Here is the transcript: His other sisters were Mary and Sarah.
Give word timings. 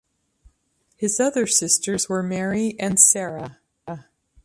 His 0.95 1.19
other 1.19 1.45
sisters 1.45 2.09
were 2.09 2.23
Mary 2.23 2.75
and 2.79 2.99
Sarah. 2.99 3.59